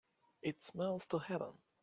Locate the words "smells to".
0.63-1.19